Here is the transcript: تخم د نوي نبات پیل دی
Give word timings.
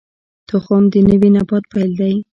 تخم 0.49 0.83
د 0.93 0.95
نوي 1.09 1.29
نبات 1.35 1.63
پیل 1.71 1.91
دی 1.99 2.15